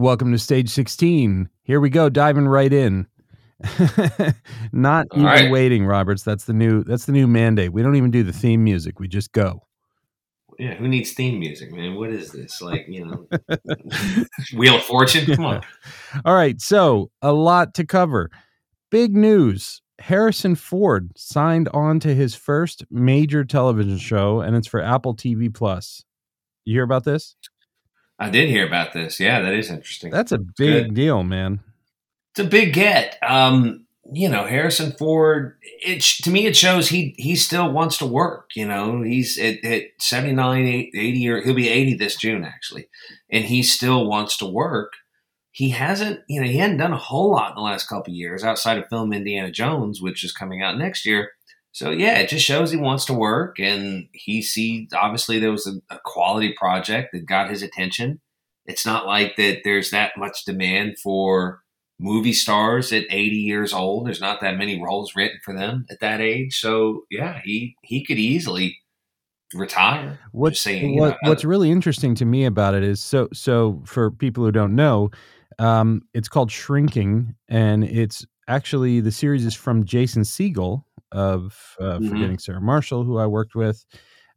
[0.00, 1.48] Welcome to stage 16.
[1.64, 3.08] Here we go, diving right in.
[4.72, 5.50] Not All even right.
[5.50, 6.22] waiting, Roberts.
[6.22, 7.72] That's the new that's the new mandate.
[7.72, 9.00] We don't even do the theme music.
[9.00, 9.66] We just go.
[10.56, 11.96] Yeah, who needs theme music, man?
[11.96, 12.62] What is this?
[12.62, 13.28] Like, you know,
[14.56, 15.34] Wheel of Fortune?
[15.34, 15.62] Come on.
[16.24, 18.30] All right, so a lot to cover.
[18.92, 19.82] Big news.
[19.98, 25.52] Harrison Ford signed on to his first major television show and it's for Apple TV
[25.52, 26.04] Plus.
[26.64, 27.34] You hear about this?
[28.18, 29.20] I did hear about this.
[29.20, 30.10] Yeah, that is interesting.
[30.10, 30.94] That's a big Good.
[30.94, 31.60] deal, man.
[32.32, 33.16] It's a big get.
[33.22, 35.56] Um, you know, Harrison Ford.
[35.62, 38.50] It to me, it shows he he still wants to work.
[38.54, 42.88] You know, he's at, at 79, 80, or he'll be eighty this June actually,
[43.30, 44.94] and he still wants to work.
[45.50, 48.16] He hasn't, you know, he hadn't done a whole lot in the last couple of
[48.16, 51.32] years outside of film Indiana Jones, which is coming out next year.
[51.78, 55.68] So yeah, it just shows he wants to work, and he sees obviously there was
[55.68, 58.20] a, a quality project that got his attention.
[58.66, 59.58] It's not like that.
[59.62, 61.60] There's that much demand for
[62.00, 64.08] movie stars at 80 years old.
[64.08, 66.58] There's not that many roles written for them at that age.
[66.58, 68.76] So yeah, he he could easily
[69.54, 70.18] retire.
[70.32, 74.10] What's saying, what, know, what's really interesting to me about it is so so for
[74.10, 75.12] people who don't know,
[75.60, 81.98] um, it's called Shrinking, and it's actually the series is from Jason Segel of uh,
[81.98, 82.08] Mhm.
[82.10, 83.84] Forgetting Sarah Marshall, who I worked with,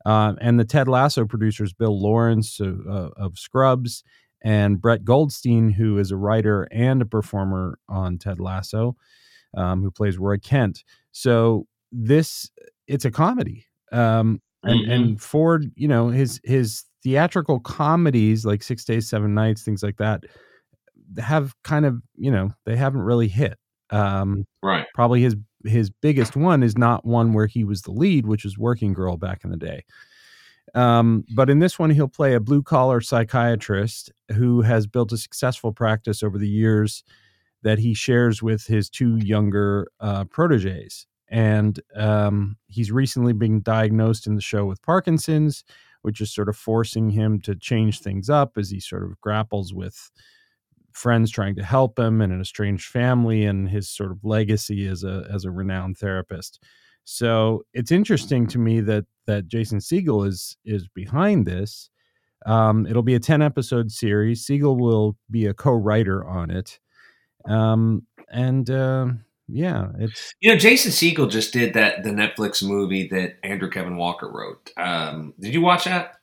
[0.05, 4.03] um, and the Ted Lasso producers Bill Lawrence uh, uh, of Scrubs
[4.43, 8.95] and Brett Goldstein, who is a writer and a performer on Ted Lasso,
[9.55, 10.83] um, who plays Roy Kent.
[11.11, 12.49] So this
[12.87, 13.65] it's a comedy.
[13.91, 14.91] Um, and Mhm.
[14.93, 19.97] and Ford, you know, his his theatrical comedies like Six Days, Seven Nights, things like
[19.97, 20.23] that,
[21.19, 23.57] have kind of you know they haven't really hit.
[23.89, 24.85] Um, right.
[24.95, 28.57] probably his his biggest one is not one where he was the lead, which was
[28.57, 29.83] Working Girl back in the day.
[30.73, 35.17] Um, but in this one, he'll play a blue collar psychiatrist who has built a
[35.17, 37.03] successful practice over the years
[37.63, 41.07] that he shares with his two younger uh, proteges.
[41.29, 45.63] And um, he's recently been diagnosed in the show with Parkinson's,
[46.01, 49.73] which is sort of forcing him to change things up as he sort of grapples
[49.73, 50.11] with
[50.93, 55.03] friends trying to help him and an estranged family and his sort of legacy as
[55.03, 56.63] a as a renowned therapist.
[57.03, 61.89] So it's interesting to me that that Jason Segel is is behind this.
[62.45, 64.45] Um, it'll be a ten episode series.
[64.45, 66.79] Segel will be a co-writer on it,
[67.45, 69.07] um, and uh,
[69.47, 73.97] yeah, it's You know, Jason Segel just did that the Netflix movie that Andrew Kevin
[73.97, 74.71] Walker wrote.
[74.77, 76.15] Um, did you watch that?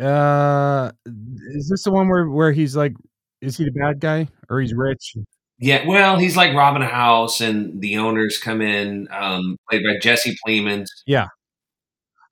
[0.00, 2.94] uh, is this the one where where he's like,
[3.40, 5.16] is he the bad guy or he's rich?
[5.58, 9.98] Yeah, well, he's like robbing a house, and the owners come in, um, played by
[9.98, 10.86] Jesse Plemons.
[11.06, 11.28] Yeah,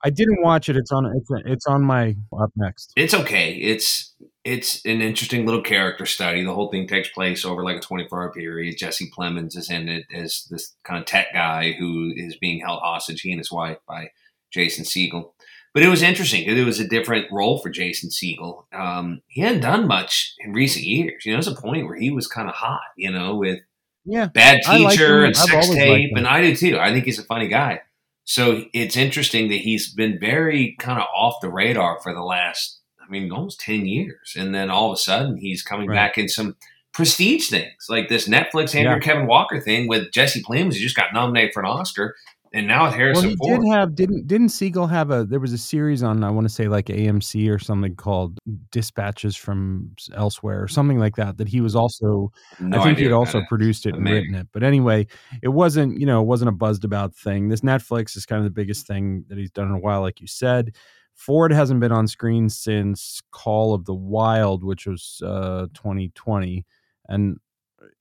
[0.05, 0.77] I didn't watch it.
[0.77, 2.93] It's on it's it's on my up next.
[2.95, 3.55] It's okay.
[3.55, 4.13] It's
[4.43, 6.43] it's an interesting little character study.
[6.43, 8.77] The whole thing takes place over like a 24 hour period.
[8.77, 12.81] Jesse Plemons is in it as this kind of tech guy who is being held
[12.81, 14.09] hostage, he and his wife, by
[14.51, 15.31] Jason Segel.
[15.75, 16.45] But it was interesting.
[16.45, 18.63] Because it was a different role for Jason Segel.
[18.73, 21.23] Um, he hadn't done much in recent years.
[21.25, 23.59] You know, there's a point where he was kind of hot, you know, with
[24.05, 26.79] Yeah, Bad I like Teacher and Sex Tape, and I do too.
[26.79, 27.81] I think he's a funny guy.
[28.23, 32.79] So it's interesting that he's been very kind of off the radar for the last,
[33.05, 34.33] I mean, almost 10 years.
[34.35, 35.95] And then all of a sudden he's coming Right.
[35.95, 36.55] back in some
[36.93, 38.99] prestige things like this Netflix Andrew Yeah.
[38.99, 42.15] Kevin Walker thing with Jesse Plemons, who just got nominated for an Oscar.
[42.55, 43.61] And now with Well, he Ford.
[43.61, 46.53] did have didn't didn't Segel have a there was a series on I want to
[46.53, 48.39] say like AMC or something called
[48.71, 53.03] Dispatches from Elsewhere or something like that that he was also no I think he
[53.03, 53.45] had also is.
[53.49, 54.47] produced it But and written it.
[54.53, 55.07] But anyway,
[55.41, 57.49] it wasn't you know it wasn't a buzzed about thing.
[57.49, 60.21] This Netflix is kind of the biggest thing that he's done in a while, like
[60.21, 60.75] you said.
[61.13, 66.65] Ford hasn't been on screen since Call of the Wild, which was uh, 2020,
[67.07, 67.37] and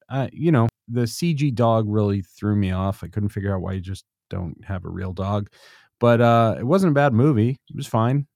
[0.08, 3.02] uh, you know the CG dog really threw me off.
[3.04, 5.48] I couldn't figure out why he just don't have a real dog,
[6.00, 7.58] but uh, it wasn't a bad movie.
[7.68, 8.26] It was fine.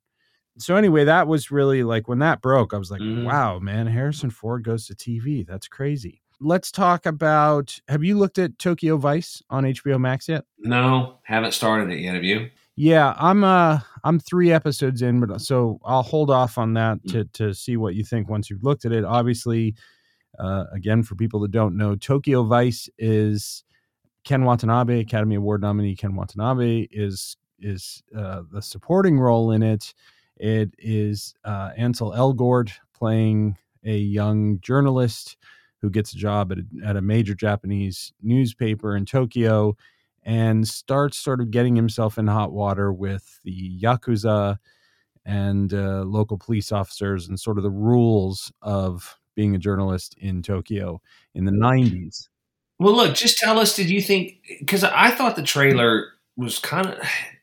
[0.58, 3.22] So anyway, that was really like when that broke, I was like, Mhm.
[3.24, 5.44] wow, man, Harrison Ford goes to TV.
[5.46, 6.20] That's crazy.
[6.40, 7.78] Let's talk about.
[7.88, 10.44] Have you looked at Tokyo Vice on HBO Max yet?
[10.58, 12.14] No, haven't started it yet.
[12.14, 12.50] Have you?
[12.76, 17.24] Yeah, I'm uh I'm 3 episodes in, but so I'll hold off on that to
[17.34, 19.04] to see what you think once you've looked at it.
[19.04, 19.74] Obviously,
[20.38, 23.64] uh again for people that don't know, Tokyo Vice is
[24.28, 29.94] Ken Watanabe, Academy Award nominee Ken Watanabe is is uh the supporting role in it.
[30.36, 35.38] It is uh Ansel Elgort playing a young journalist
[35.80, 39.74] who gets a job at a, at a major Japanese newspaper in Tokyo
[40.24, 44.58] and starts sort of getting himself in hot water with the yakuza
[45.24, 50.42] and uh, local police officers and sort of the rules of being a journalist in
[50.42, 51.00] Tokyo
[51.34, 52.28] in the 90s.
[52.78, 53.74] Well, look, just tell us.
[53.74, 54.38] Did you think?
[54.60, 56.98] Because I thought the trailer was kind of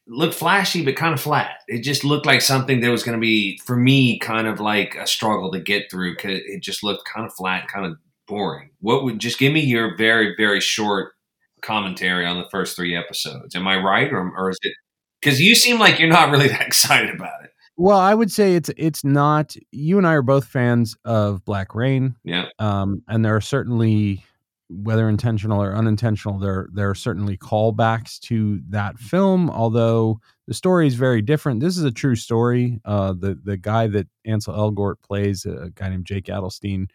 [0.08, 1.58] looked flashy, but kind of flat.
[1.68, 4.96] It just looked like something that was going to be for me kind of like
[4.96, 7.98] a struggle to get through because it just looked kind of flat, kind of
[8.28, 8.70] boring.
[8.80, 11.14] What would just give me your very very short
[11.62, 13.56] commentary on the first three episodes?
[13.56, 14.74] Am I right, or, or is it?
[15.22, 17.52] Because you seem like you're not really that excited about it.
[17.78, 19.56] Well, I would say it's it's not.
[19.72, 22.16] You and I are both fans of Black Rain.
[22.24, 22.46] Yeah.
[22.58, 24.24] Um, and there are certainly
[24.70, 29.50] whether intentional or unintentional, there there are certainly callbacks to that film.
[29.50, 31.60] Although the story is very different.
[31.60, 32.80] This is a true story.
[32.86, 36.90] Uh, the the guy that Ansel Elgort plays, a guy named Jake Adelstein,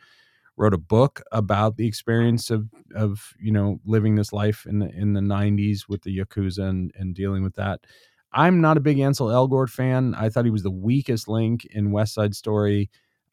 [0.57, 4.91] wrote a book about the experience of of you know living this life in the
[4.91, 7.81] in the 90s with the yakuza and and dealing with that.
[8.33, 10.15] I'm not a big Ansel Elgort fan.
[10.15, 12.91] I thought he was the weakest link in West Side Story.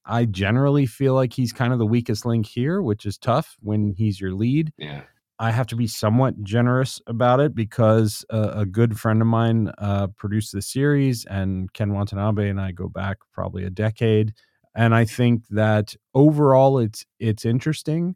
[0.07, 3.91] I generally feel like he's kind of the weakest link here, which is tough when
[3.91, 4.71] he's your lead.
[4.77, 5.01] Yeah.
[5.39, 9.71] I have to be somewhat generous about it because uh, a good friend of mine
[9.77, 14.33] uh, produced the series, and Ken Watanabe and I go back probably a decade.
[14.73, 18.15] And I think that overall, it's it's interesting.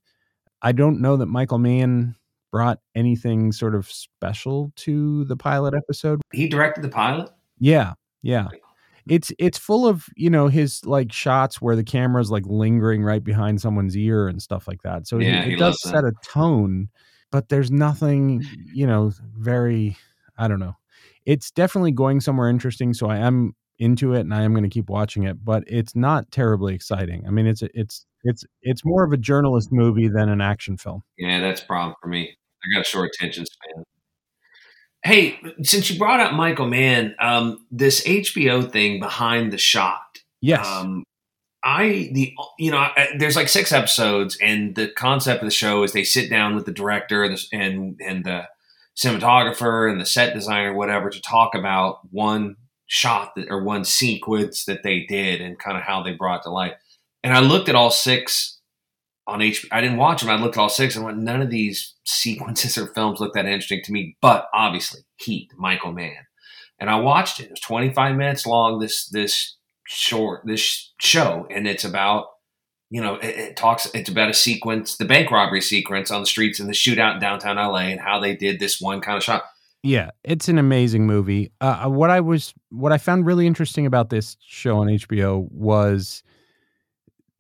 [0.64, 2.16] I don't know that Michael Mann
[2.52, 6.22] brought anything sort of special to the pilot episode.
[6.34, 7.30] He directed the pilot.
[7.60, 7.94] Yeah,
[8.24, 8.48] yeah
[9.12, 13.24] it's it's full of you know his like shots where the camera's like lingering right
[13.24, 15.06] behind someone's ear and stuff like that.
[15.06, 16.88] So Yeah, it, it does set a tone
[17.30, 18.46] but there's nothing mm.
[18.74, 19.98] you know very
[20.38, 20.76] i don't know.
[21.26, 24.70] It's definitely going somewhere interesting so i am into it and i am going to
[24.70, 27.26] keep watching it but it's not terribly exciting.
[27.28, 31.04] I mean it's it's it's it's more of a journalist movie than an action film.
[31.18, 32.38] Yeah, that's a problem for me.
[32.64, 33.84] I got a short attention span.
[35.04, 40.20] Hey, since you brought up Michael Mann, um, this HBO thing behind the shot.
[40.42, 41.04] yes Um,
[41.64, 45.84] I the you know I, there's like six episodes, and the concept of the show
[45.84, 48.48] is they sit down with the director and the, and, and the
[48.98, 52.56] cinematographer and the set designer, whatever, to talk about one
[52.88, 56.50] shot that or one sequence that they did and kind of how they brought to
[56.50, 56.74] life.
[57.24, 58.60] And I looked at all six
[59.32, 59.68] on HBO.
[59.72, 60.30] I didn't watch them.
[60.30, 63.46] I looked at all six and went, none of these sequences or films look that
[63.46, 64.18] interesting to me.
[64.22, 66.26] But obviously, Heat, Michael Mann,
[66.80, 67.46] and I watched it.
[67.46, 68.80] It was 25 minutes long.
[68.80, 69.58] This this
[69.88, 72.28] short this show, and it's about
[72.90, 73.90] you know it, it talks.
[73.94, 77.20] It's about a sequence, the bank robbery sequence on the streets and the shootout in
[77.20, 79.44] downtown LA, and how they did this one kind of shot.
[79.84, 81.52] Yeah, it's an amazing movie.
[81.60, 86.22] Uh, what I was, what I found really interesting about this show on HBO was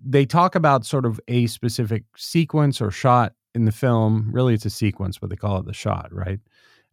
[0.04, 4.30] they talk about sort of a specific sequence or shot in the film.
[4.32, 6.40] Really, it's a sequence, but they call it the shot, right?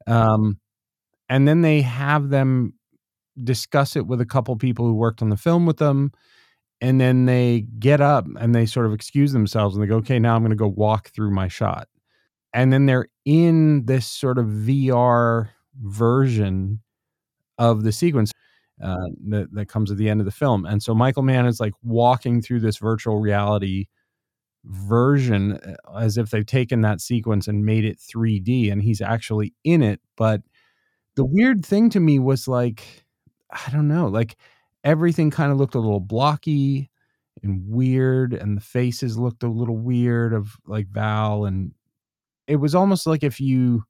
[0.07, 0.59] Um,
[1.29, 2.75] and then they have them
[3.43, 6.13] discuss it with a couple people who worked on the film with them.
[6.81, 10.19] And then they get up and they sort of excuse themselves and they go, okay,
[10.19, 11.89] now I'm going to go walk through my shot
[12.55, 15.51] and then they're in this sort of VR
[15.81, 16.81] version
[17.59, 18.33] of the sequence
[18.83, 20.65] uh, that that comes at the end of the film.
[20.65, 23.87] And so Michael Mann is like walking through this virtual reality
[24.65, 29.55] version uh, as if they've taken that sequence and made it 3D, and he's actually
[29.65, 30.01] in it.
[30.17, 30.43] But
[31.15, 33.05] the weird thing to me was like,
[33.51, 34.37] I don't know, like
[34.85, 36.91] everything kind of looked a little blocky
[37.43, 41.73] and weird, and the faces looked a little weird of like Val and
[42.49, 43.85] it was almost like if you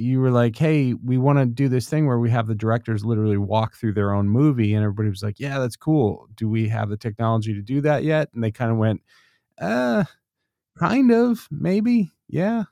[0.00, 3.04] you were like, "Hey, we want to do this thing where we have the directors
[3.04, 6.28] literally walk through their own movie," and everybody was like, "Yeah, that's cool.
[6.36, 9.02] Do we have the technology to do that yet?" And they kind of went,
[9.60, 10.04] "Uh,
[10.78, 12.64] kind of, maybe, yeah."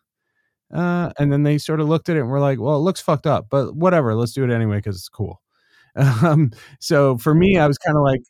[0.75, 3.01] Uh, and then they sort of looked at it and were like, "Well, it looks
[3.01, 4.15] fucked up, but whatever.
[4.15, 5.41] Let's do it anyway because it's cool."
[5.97, 8.23] Um, so for me, I was kind of like,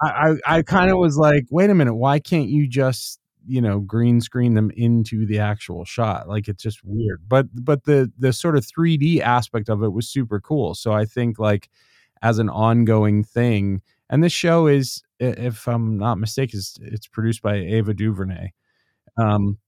[0.00, 3.18] I, I, I kind of was like, wait a minute, why can't you just
[3.50, 7.22] you know green screen them into the actual shot like it's just weird.
[7.28, 10.74] But but the the sort of 3d aspect of it was super cool.
[10.74, 11.68] So i think like
[12.22, 17.42] as an ongoing thing and this show is if i'm not mistaken it's, it's produced
[17.42, 18.52] by ava duvernay.
[19.18, 19.58] Um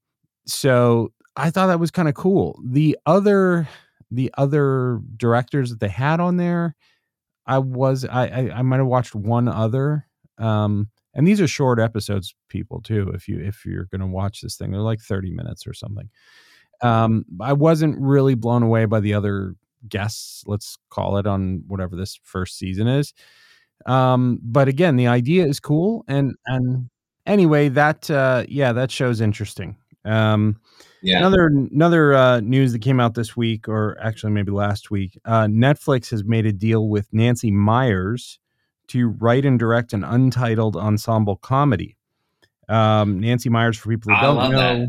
[0.47, 2.61] so i thought that was kind of cool.
[2.65, 3.69] The other
[4.11, 6.77] the other directors that they had on there
[7.47, 10.07] i was i i, I might have watched one other
[10.39, 14.41] um and these are short episodes people too if you if you're going to watch
[14.41, 14.71] this thing.
[14.71, 16.09] They're like 30 minutes or something.
[16.83, 19.55] Um i wasn't really blown away by the other
[19.89, 23.15] guests let's call it on whatever this first season is.
[23.87, 26.91] Um but again the idea is cool and and
[27.27, 29.77] anyway that uh yeah that show's interesting.
[30.05, 30.57] Um
[31.03, 35.19] Yeah, Another another uh, news that came out this week, or actually maybe last week,
[35.25, 38.39] uh, Netflix has made a deal with Nancy Meyers
[38.93, 41.97] to write and direct an untitled ensemble comedy.
[42.69, 44.89] Um, Nancy Meyers, for people who I don't love know, that.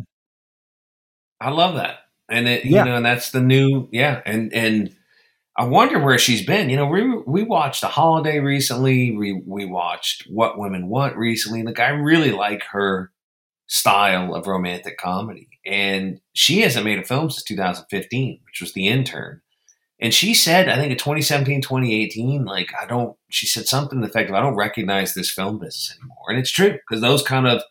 [1.42, 2.00] I love that.
[2.30, 2.84] And it, Yeah.
[2.86, 4.22] you know, and that's the new, yeah.
[4.26, 4.96] And, and
[5.58, 6.70] I wonder where she's been.
[6.70, 9.16] You know, we, we watched a holiday recently.
[9.16, 11.64] We, we watched what women want recently.
[11.64, 13.12] Like I really like her
[13.68, 15.50] style of romantic comedy.
[15.66, 19.42] And she hasn't made a film since 2015, which was The Intern.
[20.04, 24.06] And she said, I think in 2017, 2018, like, I don't, she said something to
[24.06, 26.26] the effect of, I don't recognize this film business anymore.
[26.28, 27.64] And it's true because those kind of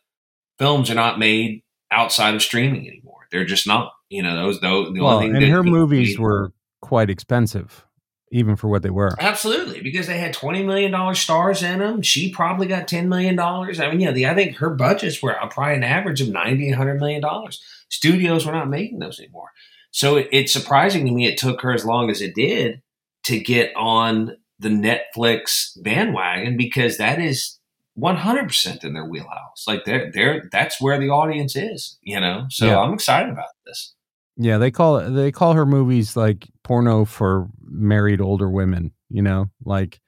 [0.59, 3.29] films are not made outside of streaming anymore.
[3.31, 6.23] They're just not, you know, those, those, the well, only thing and her movies made-
[6.23, 7.85] were quite expensive,
[8.31, 9.15] even for what they were.
[9.21, 12.03] Absolutely, because they had twenty million dollar stars in them.
[12.03, 13.81] She probably got ten million dollars.
[13.81, 16.71] I mean, yeah, the, I think her budgets were uh, probably an average of ninety,
[16.71, 17.63] hundred million dollars.
[17.89, 19.51] Studios were not making those anymore,
[19.93, 22.83] so it, it's surprising to me it took her as long as it did
[23.25, 27.59] to get on the Netflix bandwagon because that is
[27.95, 29.65] one hundred percent in their wheelhouse.
[29.67, 32.47] Like they're they're that's where the audience is, you know.
[32.51, 32.81] So Yeah.
[32.81, 33.95] I'm excited about this.
[34.37, 38.93] Yeah, they call it they call her movies like porno for married older women.
[39.11, 40.01] You know, like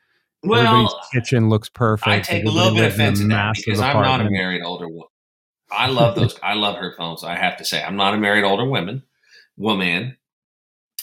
[0.42, 2.08] everybody's Well, kitchen looks perfect.
[2.08, 4.20] I take a little bit of lives in a offense in that because I'm not
[4.22, 5.08] a married older woman.
[5.70, 6.38] I love those.
[6.42, 7.24] I love her films.
[7.24, 9.02] I have to say, I'm not a married older woman,
[9.56, 10.16] woman,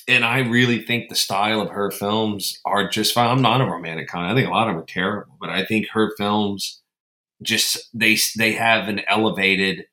[0.08, 3.30] and I really think the style of her films are just fine.
[3.30, 4.32] I'm not a romantic kind.
[4.32, 6.82] I think a lot of them are terrible, but I think her films
[7.42, 9.86] just they they have an elevated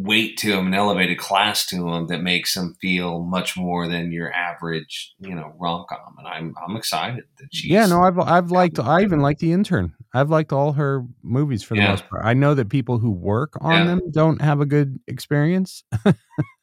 [0.00, 4.12] weight to them, an elevated class to them that makes them feel much more than
[4.12, 6.14] your average, you know, rom com.
[6.18, 9.52] And I'm I'm excited that she's Yeah, no, I've I've liked I even like the
[9.52, 9.92] intern.
[10.14, 11.90] I've liked all her movies for the Yeah.
[11.90, 12.24] most part.
[12.24, 13.84] I know that people who work on Yeah.
[13.86, 15.82] them don't have a good experience,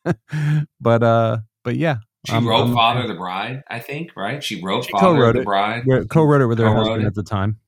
[0.82, 1.98] but uh, but yeah,
[2.28, 4.44] She wrote Father the Bride, I think, right?
[4.44, 5.46] She wrote She Father co-wrote the it.
[5.46, 5.84] Bride.
[6.10, 7.08] co-wrote it with her Co-wrote husband it.
[7.08, 7.60] at the time.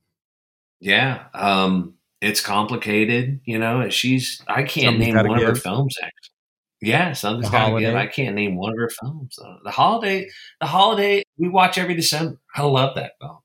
[0.80, 1.24] Yeah.
[1.34, 6.32] Um, it's complicated, you know, she's I can't Something's name one of her films actually.
[6.80, 7.94] Yeah, something's The gotta give.
[7.94, 9.58] I can't name one of her films though.
[9.64, 10.28] The holiday
[10.60, 12.38] the holiday we watch every December.
[12.54, 13.38] I love that film.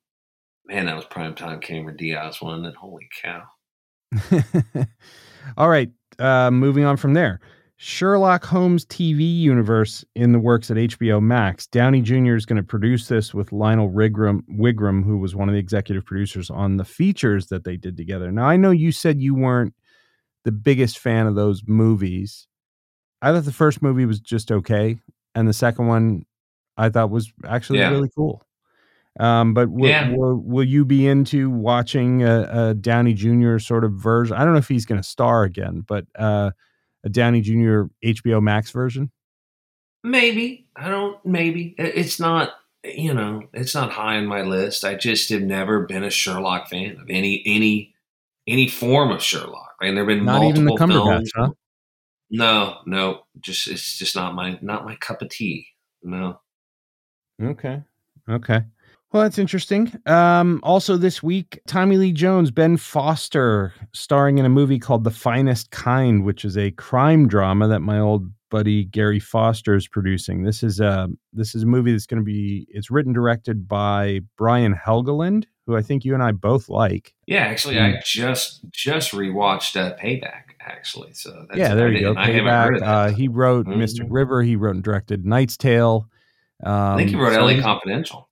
[0.66, 3.44] Man, that was primetime Cameron Diaz one and holy cow.
[5.58, 7.40] All right, uh, moving on from there.
[7.78, 11.68] Sherlock Holmes TV universe in the works at HBO Max.
[11.68, 12.36] Downey Jr.
[12.36, 16.06] is going to produce this with Lionel Wigram, Wigram, who was one of the executive
[16.06, 18.32] producers on the features that they did together.
[18.32, 19.74] Now, I know you said you weren't
[20.46, 22.48] the biggest fan of those movies.
[23.22, 24.98] I thought the first movie was just okay,
[25.36, 26.26] and the second one
[26.78, 27.90] I thought was actually Yeah.
[27.92, 28.46] really cool.
[29.20, 30.12] Um, but will, Yeah.
[30.12, 33.58] will, will you be into watching a, a Downey Jr.
[33.60, 34.36] sort of version?
[34.38, 36.52] I don't know if he's going to star again, but uh,
[37.04, 37.84] a Downey Jr.
[38.04, 39.12] HBO Max version.
[40.04, 40.68] Maybe.
[40.76, 41.76] I don't maybe.
[41.78, 44.84] It's not you know, it's not high on my list.
[44.84, 47.94] I just have never been a Sherlock fan of any any
[48.48, 49.76] any form of Sherlock.
[49.82, 51.32] And there've been Not multiple even the films.
[51.36, 51.50] huh?
[52.30, 55.68] No, no, just it's just not my not my cup of tea.
[56.02, 56.42] No.
[57.42, 57.82] Okay.
[58.30, 58.64] Okay.
[59.14, 59.94] Well, that's interesting.
[60.08, 65.12] Um, also, this week, Tommy Lee Jones, Ben Foster, starring in a movie called The
[65.12, 70.44] Finestkind, which is a crime drama that my old buddy Gary Foster is producing.
[70.44, 72.66] This is a this is a movie that's going to be.
[72.70, 77.14] It's written directed by Brian Helgeland, who I think you and I both like.
[77.28, 77.80] Yeah, actually.
[77.80, 80.42] I just just rewatched uh, Payback.
[80.60, 82.14] Actually, so that's, yeah, there you go.
[82.16, 82.88] didn't- I haven't heard Payback.
[83.12, 83.78] Uh, he wrote Mhm.
[83.78, 84.42] Mystic River.
[84.42, 86.08] He wrote and directed Knight's Tale.
[86.66, 88.30] Um, I think he wrote so LA Confidential.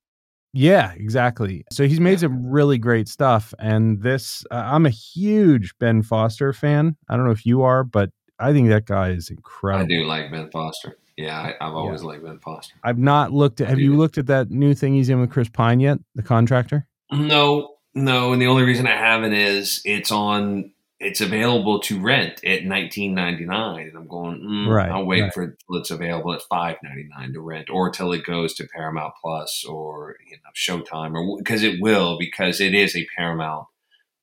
[0.52, 1.64] Yeah, exactly.
[1.72, 2.16] So he's made Yeah.
[2.28, 3.54] some really great stuff.
[3.58, 6.96] And this, uh, I'm a huge Ben Foster fan.
[7.08, 9.84] I don't know if you are, but I think that guy is incredible.
[9.84, 10.98] I do like Ben Foster.
[11.16, 12.74] Yeah, I, I've always liked Ben Foster.
[12.82, 15.48] I've not looked at, have you looked at that new thing he's in with Chris
[15.48, 15.98] Pine yet?
[16.14, 16.86] The contractor?
[17.12, 20.70] No, no, and the only reason I haven't is it's on.
[21.02, 24.40] It's available to rent at nineteen ninety nine, and I'm going.
[24.40, 25.34] Mm, Right, I'll wait right.
[25.34, 28.54] for it till it's available at five ninety nine to rent, or till it goes
[28.54, 33.06] to Paramount Plus or you know Showtime, or because it will, because it is a
[33.16, 33.66] Paramount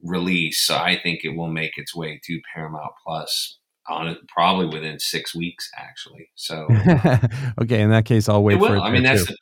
[0.01, 0.61] release.
[0.61, 3.57] So I think it will make its way to Paramount Plus
[3.87, 6.29] on it probably within six weeks, actually.
[6.35, 6.67] So
[7.61, 8.79] okay, in that case, I'll wait it for it.
[8.79, 9.33] I mean, that's too.
[9.33, 9.37] the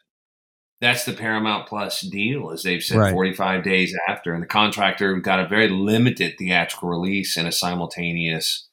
[0.80, 3.14] that's the Paramount Plus deal, as they've said, Right.
[3.14, 8.68] 45 days after, and the contractor got a very limited theatrical release and a simultaneous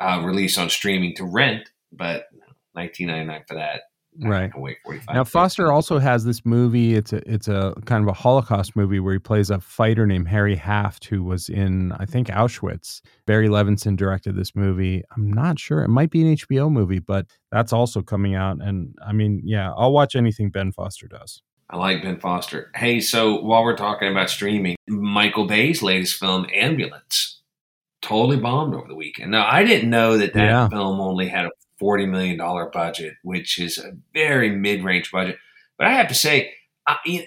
[0.00, 2.26] uh, release on streaming to rent, but
[2.76, 3.82] 19.99 for that.
[4.22, 4.50] Right.
[4.52, 5.14] have wait 45.
[5.14, 5.24] Now.
[5.24, 6.94] Foster also has this movie.
[6.94, 10.28] It's a it's a kind of a Holocaust movie where he plays a fighter named
[10.28, 13.00] Harry Haft who was in I think Auschwitz.
[13.26, 15.02] Barry Levinson directed this movie.
[15.16, 15.82] I'm not sure.
[15.82, 18.58] It might be an HBO movie, but that's also coming out.
[18.60, 21.40] And I mean, yeah, I'll watch anything Ben Foster does.
[21.70, 22.72] I like Ben Foster.
[22.74, 27.42] Hey, so while we're talking about streaming, Michael Bay's latest film, Ambulance,
[28.02, 29.30] totally bombed over the weekend.
[29.30, 30.68] Now, I didn't know that that Yeah.
[30.68, 31.50] film only had a
[31.80, 32.38] $40 million
[32.72, 35.36] budget, which is a very mid range budget.
[35.78, 36.52] But I have to say,
[36.86, 37.26] I,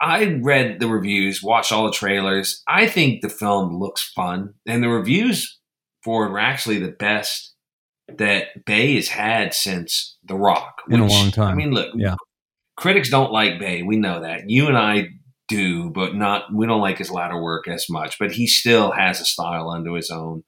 [0.00, 2.62] I read the reviews, watched all the trailers.
[2.66, 4.54] I think the film looks fun.
[4.66, 5.58] And the reviews
[6.02, 7.54] for it were actually the best
[8.18, 10.82] that Bay has had since The Rock.
[10.90, 11.48] In a long time.
[11.52, 12.16] I mean, look, Yeah.
[12.76, 13.82] critics don't like Bay.
[13.82, 14.50] We know that.
[14.50, 15.08] You and I
[15.48, 18.18] do, but not we don't like his latter work as much.
[18.18, 20.42] But he still has a style unto his own.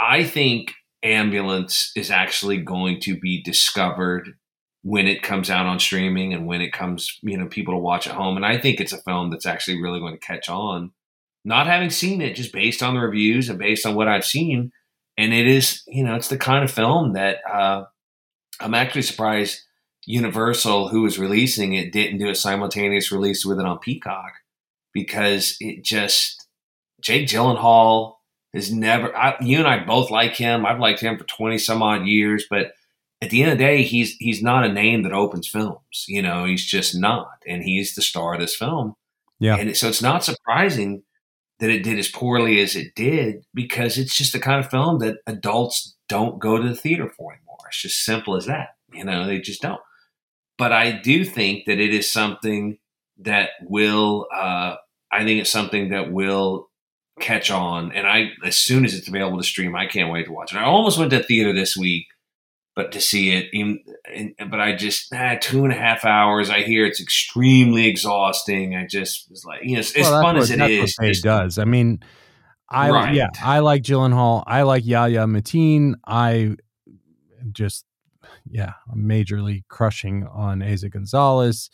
[0.00, 0.72] I think
[1.04, 4.34] Ambulance is actually going to be discovered
[4.82, 8.06] when it comes out on streaming and when it comes, you know, people to watch
[8.06, 8.36] at home.
[8.36, 10.92] And I think it's a film that's actually really going to catch on.
[11.44, 14.72] Not having seen it, just based on the reviews and based on what I've seen,
[15.16, 17.84] and it is, you know, it's the kind of film that uh,
[18.60, 19.60] I'm actually surprised
[20.06, 24.32] Universal, who was releasing it, didn't do a simultaneous release with it on Peacock
[24.92, 26.46] because it just
[27.00, 28.13] Jake Gyllenhaal
[28.54, 29.14] has never.
[29.16, 30.64] I, you and I both like him.
[30.64, 32.72] I've liked him for twenty some odd years, but
[33.20, 36.04] at the end of the day, he's he's not a name that opens films.
[36.06, 38.94] You know, he's just not, and he's the star of this film.
[39.40, 39.56] Yeah.
[39.56, 41.02] and so it's not surprising
[41.58, 44.98] that it did as poorly as it did because it's just the kind of film
[45.00, 47.58] that adults don't go to the theater for anymore.
[47.68, 48.70] It's just simple as that.
[48.92, 49.80] You know, they just don't.
[50.56, 52.78] But I do think that it is something
[53.18, 54.26] that will.
[54.34, 54.76] Uh,
[55.10, 56.68] I think it's something that will
[57.20, 57.92] catch on.
[57.92, 60.58] And I, as soon as it's available to stream, I can't wait to watch it.
[60.58, 62.06] I almost went to theater this week,
[62.74, 63.80] but to see it, even,
[64.12, 66.50] and, but I just ah, two and a half hours.
[66.50, 68.74] I hear it's extremely exhausting.
[68.74, 71.06] I just was like, you know, as, as fun that's as what, it is, what
[71.08, 71.58] just- does.
[71.58, 72.00] I mean,
[72.68, 73.14] I Right.
[73.14, 74.42] yeah, I like Gyllenhaal.
[74.46, 75.94] I like Yahya Mateen.
[76.06, 76.56] I
[77.52, 77.84] just
[78.50, 81.68] yeah, I'm majorly crushing on Eiza González.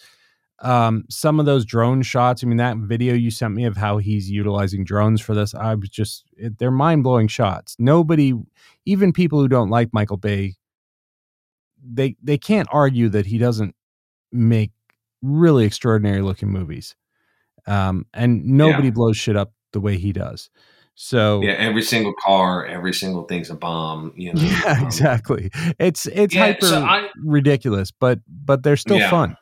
[0.62, 2.45] Um, some of those drone shots.
[2.45, 5.55] I mean, that video you sent me of how he's utilizing drones for this.
[5.55, 7.76] I was just it, they're mind blowing shots.
[7.79, 8.35] Nobody,
[8.85, 10.57] even people who don't like Michael Bay,
[11.83, 13.75] they they can't argue that he doesn't
[14.33, 14.70] make
[15.23, 16.94] really extraordinary looking movies.
[17.66, 18.92] Um, and nobody Yeah.
[18.94, 20.51] blows shit up the way he does.
[20.94, 24.12] So yeah, every single car, every single thing's a bomb.
[24.16, 25.51] You know, yeah, Um, exactly.
[25.79, 29.09] It's it's Yeah, hyper so I- ridiculous, but but they're still Yeah.
[29.11, 29.37] fun.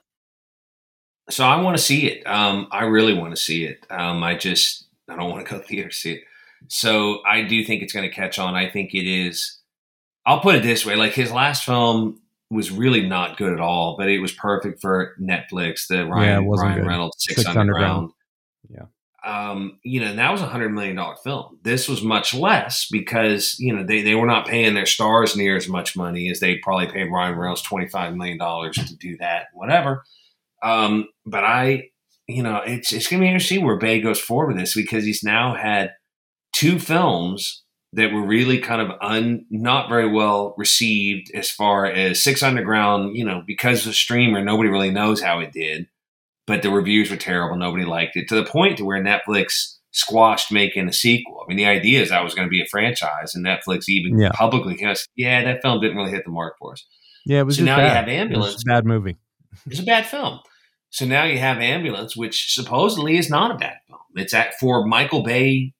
[1.31, 2.27] So I want to see it.
[2.27, 3.87] Um, I really want to see it.
[3.91, 6.25] Um, I just I don't want to go to theater to see it.
[6.69, 8.55] So I do think it's going to catch on.
[8.55, 9.59] I think it is.
[10.27, 13.97] I'll put it this way: like his last film was really not good at all,
[13.97, 15.87] but it was perfect for Netflix.
[15.87, 16.89] The Ryan, wasn't Ryan good.
[16.89, 17.89] Reynolds Six, Six Underground.
[17.89, 18.13] Underground.
[19.25, 21.59] Um, you know, and that was a hundred million dollar film.
[21.63, 25.57] This was much less because you know they, they were not paying their stars near
[25.57, 29.19] as much money as they probably paid Ryan Reynolds twenty five million dollars to do
[29.19, 30.05] that, whatever.
[30.63, 31.91] Um, but I,
[32.27, 35.23] you know, it's it's gonna be interesting where Bay goes forward with this because he's
[35.23, 35.93] now had
[36.53, 37.63] two films
[37.95, 43.17] that were really kind of un not very well received as far as Six Underground,
[43.17, 45.87] you know, because the streamer, nobody really knows how it did,
[46.47, 50.53] but the reviews were terrible, nobody liked it, to the point to where Netflix squashed
[50.53, 51.41] making a sequel.
[51.43, 54.19] I mean, the idea is that was going to be a franchise, and Netflix even
[54.19, 54.31] Yeah.
[54.35, 56.85] publicly and said, yeah, that film didn't really hit the mark for us.
[57.25, 57.97] Yeah, it was So just now you bad.
[57.97, 58.63] have It was Ambulance.
[58.67, 59.17] a bad movie.
[59.67, 60.41] It's a bad film.
[60.91, 64.01] So now you have Ambulance, which supposedly is not a bad film.
[64.17, 65.75] It's at for Michael Bay,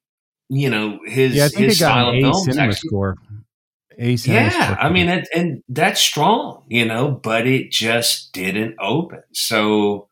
[0.51, 2.35] you know, his Yeah, his style of film.
[2.45, 3.17] cinema actually- score.
[4.01, 4.79] A yeah, score.
[4.81, 9.23] I mean, and, and that's strong, you know, but it just didn't open.
[9.33, 10.09] So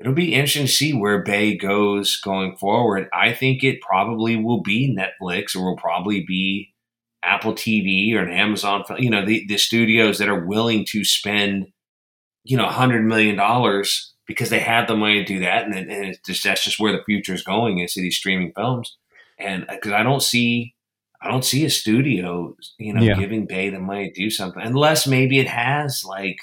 [0.00, 3.08] it'll be interesting to see where Bay goes going forward.
[3.12, 6.74] I think it probably will be Netflix or will probably be
[7.22, 8.82] Apple TV or an Amazon.
[8.98, 11.68] You know, the, the studios that are willing to spend,
[12.44, 15.90] you know, hundred million dollars because they have the money to do that, and, and
[16.06, 18.96] it's just that's just where the future is going is to these streaming films.
[19.38, 20.74] And because I don't see
[21.20, 23.14] I don't see a studio, you know, Yeah.
[23.14, 26.36] giving Bay the money to do something unless maybe it has like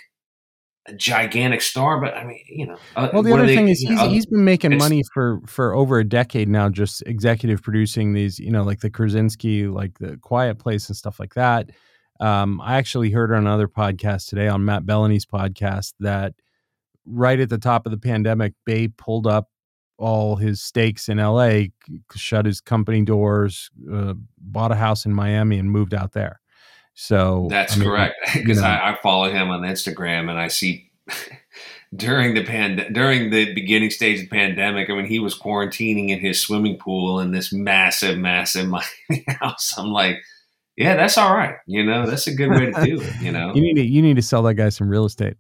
[0.87, 1.99] a gigantic star.
[2.01, 4.25] But I mean, you know, uh, Well, the other they- thing is he's know, he's
[4.25, 8.63] been making money for for over a decade now, just executive producing these, you know,
[8.63, 11.69] like the Krasinski, like the Quiet Place and stuff like that.
[12.19, 16.33] Um, I actually heard on another podcast today on Matt Belloni's podcast that
[17.05, 19.49] right at the top of the pandemic, Bay pulled up
[19.97, 21.63] all his stakes in LA,
[22.15, 26.41] shut his company doors, uh, bought a house in Miami, and moved out there.
[26.93, 28.67] So That's I mean, correct because know.
[28.67, 30.91] I, I follow him on Instagram and I see
[31.95, 34.89] during the pand during the beginning stage of the pandemic.
[34.89, 39.73] I mean, he was quarantining in his swimming pool in this massive, massive Miami house.
[39.77, 40.17] I'm like,
[40.77, 41.55] yeah, that's all right.
[41.67, 43.21] You know, that's a good way to do it.
[43.21, 45.35] You know, You need to you need to sell that guy some real estate.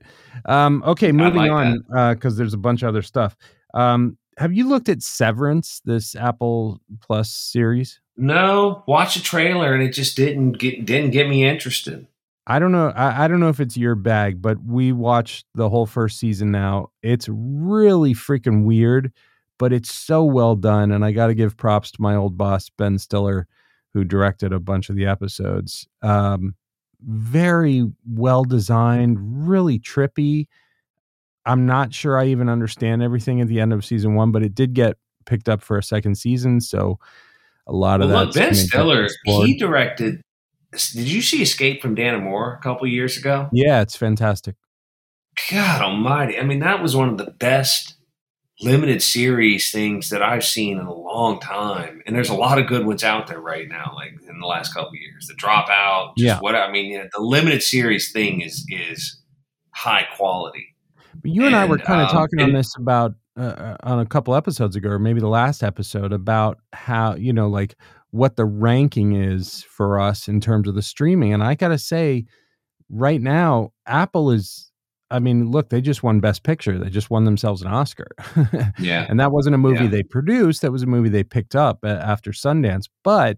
[0.45, 3.35] Um, okay, moving like on because there's a bunch of other stuff.
[3.73, 7.99] Um, have you looked at Severance, this Apple Plus series?
[8.17, 12.07] No, watch a trailer and it just didn't get didn't get me interested.
[12.47, 12.89] I don't know.
[12.89, 16.51] I, I don't know if it's your bag, but we watched the whole first season
[16.51, 16.91] now.
[17.01, 19.11] It's really freaking weird,
[19.57, 20.91] but it's so well done.
[20.91, 23.47] And I got to give props to my old boss, Ben Stiller,
[23.95, 25.87] who directed a bunch of the episodes.
[26.01, 26.53] Um,
[27.01, 30.47] very well designed, really trippy.
[31.45, 34.53] I'm not sure I even understand everything at the end of season one, but it
[34.53, 36.59] did get picked up for a second season.
[36.59, 36.99] So
[37.67, 38.33] a lot of well, that.
[38.33, 40.21] Ben Stiller, he directed.
[40.71, 43.47] Did you see Escape from Dannemora a couple years ago?
[43.53, 44.55] Yeah, it's fantastic.
[45.49, 46.37] God Almighty!
[46.37, 47.94] I mean, that was one of the best
[48.61, 52.01] limited series things that I've seen in a long time.
[52.05, 54.73] And there's a lot of good ones out there right now, like in the last
[54.73, 55.27] couple years.
[55.27, 56.39] The Dropout, just Yeah.
[56.39, 59.21] what I mean, you know, the limited series thing is is
[59.71, 60.75] high quality.
[61.21, 63.99] But you and, I were kind of um, talking on this about uh, uh, on
[63.99, 67.75] a couple episodes ago, or maybe the last episode, about how you know, like
[68.11, 71.33] what the ranking is for us in terms of the streaming.
[71.33, 72.25] And I gotta say,
[72.89, 74.71] right now, Apple is.
[75.11, 76.79] I mean, look, they just won Best Picture.
[76.79, 78.07] They just won themselves an Oscar.
[78.79, 79.05] Yeah.
[79.09, 79.89] and that wasn't a movie Yeah.
[79.91, 80.61] they produced.
[80.63, 82.89] That was a movie they picked up after Sundance.
[83.03, 83.37] But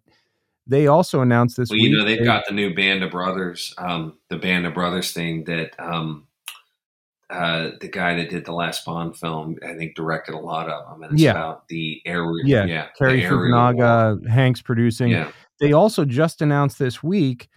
[0.65, 1.89] they also announced this Well, week.
[1.91, 5.11] you know, they've they- got the new Band of Brothers, um, the Band of Brothers
[5.11, 6.27] thing that um,
[7.29, 10.89] uh, the guy that did the last Bond film, I think, directed a lot of
[10.89, 11.03] them.
[11.03, 11.31] And it's Yeah.
[11.31, 12.25] about the air.
[12.45, 13.21] Yeah, yeah Cary.
[13.23, 15.09] Fukunaga, Hanks producing.
[15.09, 15.31] Yeah.
[15.59, 17.49] They also just announced this week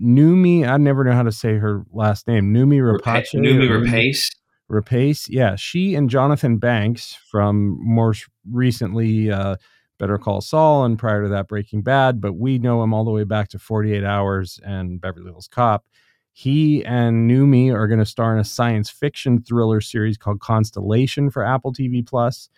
[0.00, 0.68] Noomi.
[0.68, 2.52] I never know how to say her last name.
[2.52, 3.34] Noomi Rapace.
[3.34, 4.34] Noomi Rapace.
[4.70, 5.26] Rapace.
[5.28, 8.14] Yeah, she and Jonathan Banks from more
[8.50, 9.56] recently uh,
[9.98, 13.10] Better Call Saul and prior to that Breaking Bad, but we know him all the
[13.10, 15.84] way back to 48 Hours and Beverly Hills Cop.
[16.32, 21.30] He and Noomi are going to star in a science fiction thriller series called Constellation
[21.30, 22.50] for Apple TV Plus.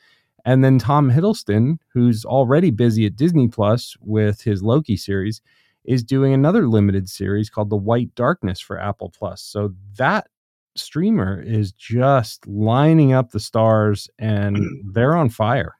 [0.44, 5.40] And then Tom Hiddleston, who's already busy at Disney Plus with his Loki series,
[5.88, 9.42] is doing another limited series called The White Darkness for Apple Plus.
[9.42, 10.28] So that
[10.76, 14.58] streamer is just lining up the stars and
[14.92, 15.76] they're on fire.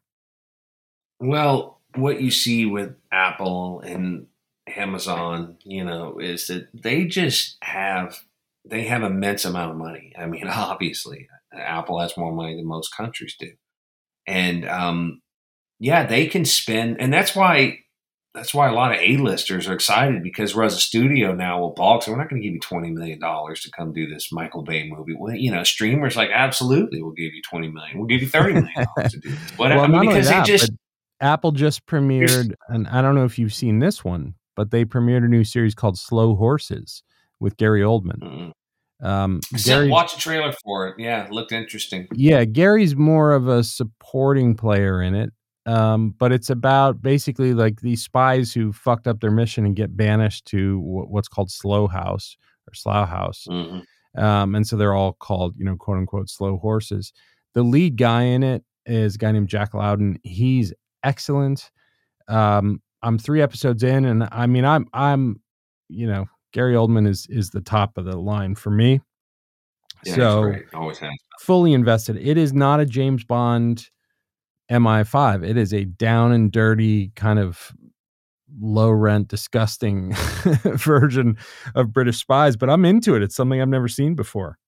[1.21, 4.29] Well, what you see with Apple and
[4.66, 8.18] Amazon, you know, is that they just have
[8.64, 10.14] they have immense amount of money.
[10.18, 13.53] I mean, obviously, Apple has more money than most countries do,
[14.27, 15.21] and um,
[15.79, 17.81] yeah, they can spend, and that's why
[18.35, 21.73] that's why a lot of A-listers are excited because we're as a studio now will
[21.73, 22.03] balk.
[22.03, 24.62] So we're not going to give you twenty million dollars to come do this Michael
[24.62, 25.14] Bay movie.
[25.19, 27.99] Well, you know, streamers like absolutely, we'll give you twenty million.
[27.99, 29.59] We'll give you thirty million dollars to do this.
[29.59, 30.71] Whatever, Well, not only because that, they just
[31.21, 35.25] Apple just premiered, and I don't know if you've seen this one, but they premiered
[35.25, 37.03] a new series called Slow Horses
[37.41, 38.21] with Gary Oldman.
[38.21, 38.53] Mm.
[39.01, 40.97] Um, I said watch a trailer for it.
[40.99, 42.09] Yeah, it looked interesting.
[42.12, 45.33] yeah, Gary's more of a supporting player in it.
[45.69, 49.97] Um, but it's about basically like these spies who fucked up their mission and get
[49.97, 53.47] banished to wh- what's called Slow House or Slough House.
[53.51, 53.85] Mhm.
[54.17, 57.13] Um, and so they're all called, you know, quote unquote, slow horses.
[57.53, 60.19] The lead guy in it is a guy named Jack Lowden.
[60.23, 60.73] He's
[61.05, 61.71] excellent.
[62.29, 65.41] Um, I'm three episodes in, and I mean, I'm, I'm,
[65.89, 69.01] you know, Gary Oldman is is the top of the line for me.
[70.05, 71.11] Yeah, so always has.
[71.41, 72.17] fully invested.
[72.17, 73.89] It is not a James Bond
[74.71, 75.45] MI5.
[75.49, 77.73] It is a down and dirty kind of
[78.61, 80.15] low rent, disgusting
[80.65, 81.37] version
[81.75, 83.23] of British spies, but I'm into it.
[83.23, 84.59] It's something I've never seen before.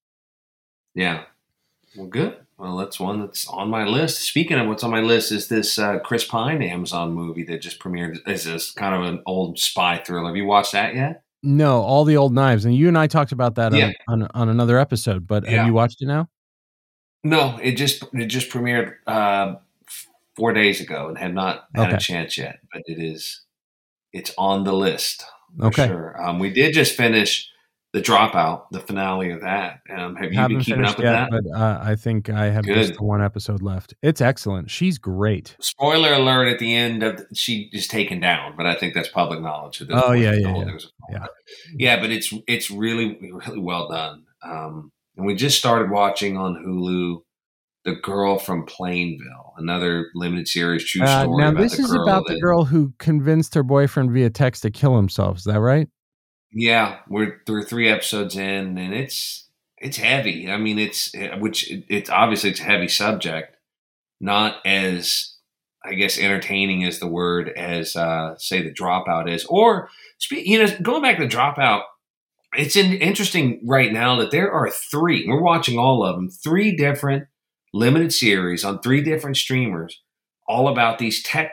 [0.94, 1.24] Yeah.
[1.96, 2.36] Well, good.
[2.58, 4.20] Well, that's one that's on my list.
[4.20, 7.78] Speaking of what's on my list, is this uh, Chris Pine Amazon movie that just
[7.78, 8.18] premiered?
[8.28, 10.26] Is this kind of an old spy thriller?
[10.26, 11.22] Have you watched that yet?
[11.42, 12.66] No, all the old knives.
[12.66, 13.92] And you and I talked about that Yeah.
[14.08, 15.52] on, on, on another episode, but Yeah.
[15.58, 16.28] have you watched it now?
[17.24, 19.54] No, it just it just premiered uh,
[20.40, 21.96] four days ago and have not had Okay.
[21.96, 22.58] a chance yet.
[22.72, 23.42] But it is
[24.12, 25.24] it's on the list.
[25.60, 25.86] Okay.
[25.86, 26.20] Sure.
[26.20, 27.48] Um, we did just finish
[27.92, 29.80] the dropout, the finale of that.
[29.92, 31.42] Um, have you Haven't keeping finished up with yet, that?
[31.52, 32.74] but uh, I think I have Good.
[32.76, 33.94] just the one episode left.
[34.02, 34.70] It's excellent.
[34.70, 35.56] She's great.
[35.60, 39.40] Spoiler alert at the end of she is taken down, but I think that's public
[39.40, 39.82] knowledge.
[39.90, 40.76] Oh, yeah, yeah, yeah.
[41.10, 41.26] Yeah.
[41.76, 44.22] yeah, but it's it's really really well done.
[44.42, 47.22] Um, and we just started watching on Hulu,
[47.84, 51.42] "The Girl from Plainville," another limited series true Uh, story.
[51.42, 54.70] now, about this is about that, the girl who convinced her boyfriend via text to
[54.70, 55.38] kill himself.
[55.38, 55.88] Is that right?
[56.52, 60.50] Yeah, we're we're three episodes in, and it's it's heavy.
[60.50, 63.56] I mean, it's which it's obviously it's a heavy subject,
[64.20, 65.36] not as
[65.84, 69.88] I guess entertaining as the word as uh, say the dropout is, or
[70.30, 71.82] you know, going back to dropout.
[72.56, 75.24] It's in, interesting right now that there are three.
[75.28, 76.28] We're watching all of them.
[76.28, 77.28] Three different
[77.72, 80.00] limited series on three different streamers,
[80.48, 81.52] all about these tech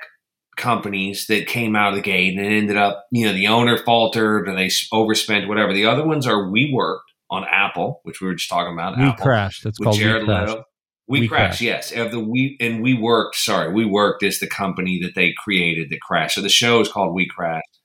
[0.55, 4.47] companies that came out of the gate and ended up, you know, the owner faltered
[4.49, 5.73] or they overspent, whatever.
[5.73, 8.97] The other ones are We Worked on Apple, which we were just talking about.
[8.97, 9.63] We Apple, crashed.
[9.63, 10.49] That's called Jared We Crashed.
[10.49, 10.63] Leto.
[11.09, 11.61] We, We crashed, Crashed.
[11.61, 11.91] yes.
[11.93, 13.35] Of the we and we worked.
[13.35, 16.35] Sorry, we worked is the company that they created that crashed.
[16.35, 17.79] So the show is called We Crashed.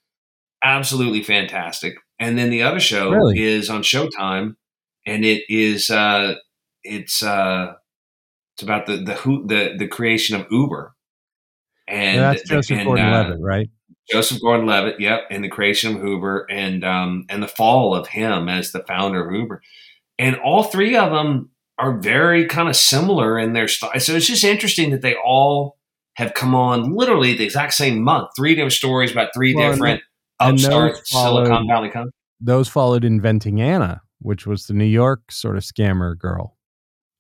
[0.65, 1.95] Absolutely fantastic.
[2.19, 3.43] And then the other show Really?
[3.43, 4.55] is on Showtime,
[5.07, 6.35] and it is uh,
[6.85, 7.75] it's uh,
[8.55, 10.95] it's about the the who the the creation of Uber.
[11.89, 13.69] And Yeah, that's Joseph and, Gordon-Levitt, uh, right?
[14.11, 18.49] Joseph Gordon-Levitt, yep, and the creation of Uber, and um, and the fall of him
[18.49, 19.63] as the founder of Uber,
[20.19, 23.99] and all three of them are very kind of similar in their style.
[23.99, 25.79] So it's just interesting that they all
[26.17, 28.29] have come on literally the exact same month.
[28.37, 30.03] Three different stories about three Well, different
[30.39, 32.13] and upstart followed- Silicon Valley companies.
[32.41, 36.57] Those followed Inventing Anna, which was the New York sort of scammer girl.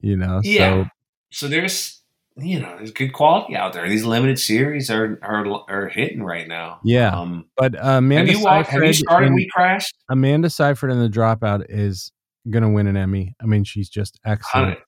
[0.01, 0.85] You know, Yeah.
[0.85, 0.89] so
[1.33, 2.01] So there's
[2.37, 3.89] you know there's good quality out there.
[3.89, 6.81] These limited series are are are hitting right now.
[6.85, 7.09] Yeah.
[7.19, 8.71] Um, but uh, have Amanda you watched?
[8.71, 9.95] Have you started in- We Crashed?
[10.09, 12.13] Amanda Seyfried in the Dropout is
[12.51, 13.35] going to win an Emmy.
[13.41, 14.79] I mean, she's just excellent.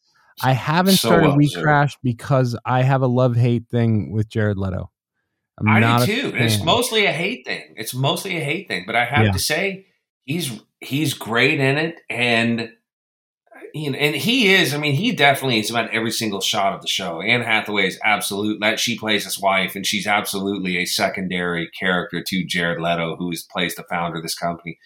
[0.42, 1.52] I haven't So started well We.
[1.52, 4.90] Crashed because I have a love hate thing with Jared Leto.
[5.58, 6.28] I'm I not do too.
[6.34, 7.74] And It's mostly a hate thing.
[7.76, 8.82] It's mostly a hate thing.
[8.86, 9.30] But I have Yeah.
[9.32, 9.86] to say,
[10.24, 12.70] he's he's great in it, and
[13.74, 14.72] you know, and he is.
[14.72, 17.20] I mean, he definitely is about every single shot of the show.
[17.20, 18.60] Anne Hathaway is absolute.
[18.60, 23.32] That she plays his wife, and she's absolutely a secondary character to Jared Leto, who
[23.32, 24.78] is plays the founder of this company.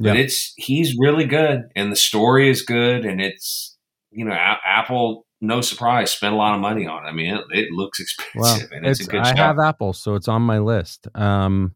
[0.00, 0.22] But Yeah.
[0.24, 3.76] it's he's really good, and the story is good, and it's
[4.10, 5.24] you know, A- Apple.
[5.44, 7.08] No surprise, spent a lot of money on it.
[7.08, 7.98] I mean, it, it looks
[8.34, 9.36] Well, expensive, and it's, it's, a good I show.
[9.36, 11.08] have Apple, so it's on my list.
[11.16, 11.74] Um,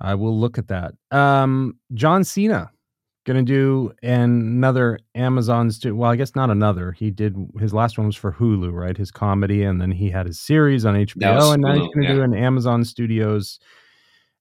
[0.00, 0.94] I will look at that.
[1.10, 2.70] Um, John Cena
[3.24, 6.92] going to do another Amazon stu- Well, I guess not another.
[6.92, 8.96] He did his last one was for Hulu, right?
[8.96, 12.14] His comedy, and then he had his series on HBO, and now he's going to
[12.14, 13.60] do an Amazon Studios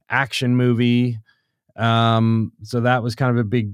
[0.10, 1.20] action movie.
[1.76, 3.74] Um, so that was kind of a big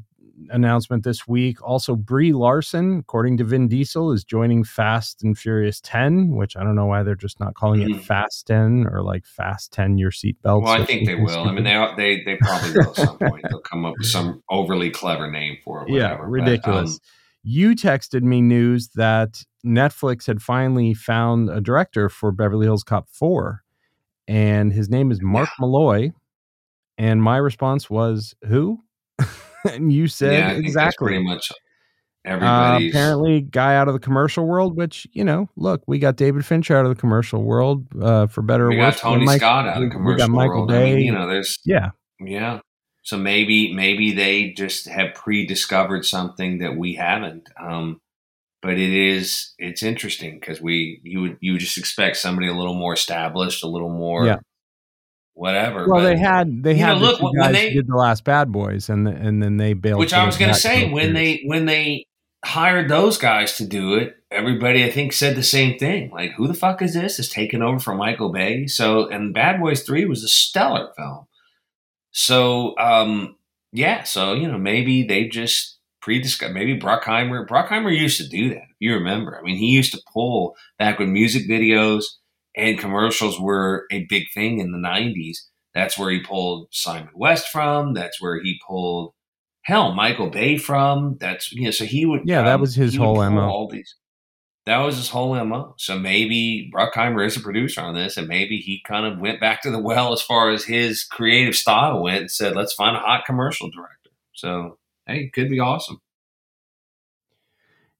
[0.50, 1.62] announcement this week.
[1.62, 6.64] Also, Brie Larson, according to Vin Diesel, is joining Fast and Furious 10, which I
[6.64, 8.02] don't know why they're just not calling it Mhm.
[8.02, 10.64] Fast 10 or like Fast 10 your seatbelt.
[10.64, 11.48] Well, I think they will.
[11.48, 13.46] I mean, they they they probably will at some point.
[13.50, 15.90] They'll come up with some overly clever name for it.
[15.94, 16.24] yeah, Whatever.
[16.24, 16.92] But, ridiculous.
[16.92, 16.98] um,
[17.44, 23.08] you texted me news that Netflix had finally found a director for Beverly Hills Cop
[23.10, 23.64] 4,
[24.28, 26.12] and his name is Mark Molloy.
[26.98, 28.80] And my response was, Who?
[29.76, 31.06] and you said yeah, I think that's exactly.
[31.08, 31.52] pretty much
[32.26, 36.46] Uh, apparently, guy out of the commercial world, which you know, look, we got David
[36.46, 38.96] Fincher out of the commercial world, uh, for better or we worse.
[38.96, 40.72] got Tony Mike- Scott out we- of the we got commercial Michael world.
[40.74, 42.60] I mean, you know, there's Yeah, yeah.
[43.04, 47.48] So maybe maybe they just have pre-discovered something that we haven't.
[47.58, 48.02] Um,
[48.62, 52.54] but it is it's interesting because we you would you would just expect somebody a
[52.54, 54.40] little more established, a little more Yeah.
[55.38, 55.88] Whatever.
[55.88, 57.96] well, but- they had they had know, the look, two when guys they- did the
[57.96, 60.00] last Bad Boys, and and then they bailed.
[60.00, 61.14] which I was going to say when series.
[61.14, 62.06] they when they
[62.46, 66.12] hired those guys to do it, everybody I think said the same thing.
[66.12, 67.20] Like, who the fuck is this?
[67.20, 68.68] Is taking over from Michael Bay?
[68.68, 71.26] So, and Bad Boys Three was a stellar film.
[72.12, 73.36] So, um,
[73.72, 74.04] yeah.
[74.04, 76.54] So you know, maybe they just pre-discussed.
[76.54, 77.46] Maybe Bruckheimer.
[77.48, 78.64] Bruckheimer used to do that.
[78.64, 82.04] If you remember, I mean, he used to pull back when music videos
[82.58, 85.38] and commercials were a big thing in the '90s.
[85.74, 87.94] That's where he pulled Simon West from.
[87.94, 89.14] That's where he pulled
[89.62, 91.18] hell Michael Bay from.
[91.20, 93.42] That's you know, so he would Yeah, that was his whole MO.
[93.42, 93.96] All these.
[94.66, 95.76] That was his whole mo.
[95.78, 99.62] So maybe Bruckheimer is a producer on this, and maybe he kind of went back
[99.62, 103.00] to the well as far as his creative style went, and said, "Let's find a
[103.00, 106.02] hot commercial director." So hey, it could be awesome.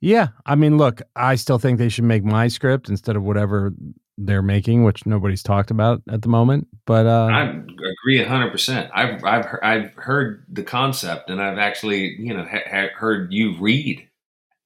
[0.02, 3.74] Yeah, I mean, look, I still think they should make my script instead of whatever
[4.18, 6.68] they're making, which nobody's talked about at the moment.
[6.86, 8.90] But uh, I agree hundred percent.
[8.94, 13.56] I've I've I've heard the concept, and I've actually you know ha- ha- heard you
[13.60, 14.08] read.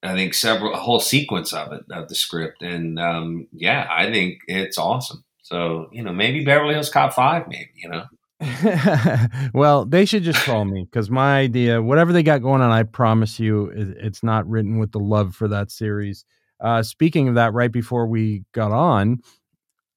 [0.03, 4.11] I think several a whole sequence of it of the script, and um, yeah, I
[4.11, 5.23] think it's awesome.
[5.43, 8.05] So you know, maybe Beverly Hills Cop Five, maybe you know.
[9.53, 12.83] well, they should just call me because my idea, whatever they got going on, I
[12.83, 16.25] promise you, it's not written with the love for that series.
[16.59, 19.19] Uh, speaking of that, right before we got on,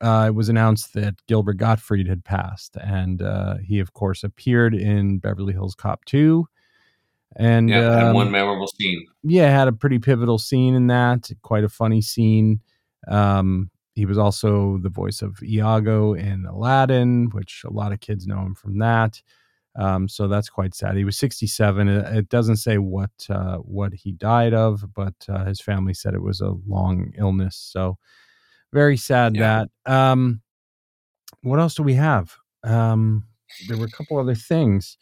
[0.05, 4.75] uh, it was announced that Gilbert Gottfried had passed, and uh, he, of course, appeared
[4.75, 6.47] in Beverly Hills Cop Two,
[7.37, 9.07] and Yeah, had um, one memorable scene.
[9.23, 12.61] yeah, had a pretty pivotal scene in that, quite a funny scene.
[13.09, 18.27] Um, he was also the voice of Iago in Aladdin, which a lot of kids
[18.27, 19.23] know him from that.
[19.77, 20.97] Um, so that's quite sad.
[20.97, 21.88] He was 67.
[21.88, 26.14] It, it doesn't say what uh, what he died of, but uh, his family said
[26.14, 27.57] it was a long illness.
[27.57, 27.99] So
[28.75, 29.65] very sad Yeah.
[29.87, 29.93] that.
[29.93, 30.43] Um,
[31.43, 32.35] what else do we have?
[32.63, 33.25] Um,
[33.69, 34.99] there were a couple other things.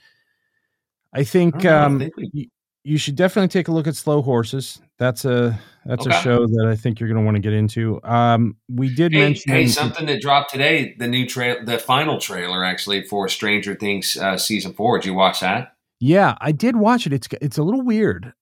[1.15, 2.51] I think, I um, think we-
[2.85, 4.81] you should definitely take a look at Slow Horses.
[4.99, 8.01] That's a that's a show that I think you're going to want to get into.
[8.03, 12.19] Um, we did Hey, mention hey, something that dropped today, the new trail, the final
[12.19, 14.99] trailer actually for Stranger Things uh, season four.
[14.99, 15.75] Did you watch that?
[16.01, 17.13] Yeah, I did watch it.
[17.13, 18.33] It's it's a little weird.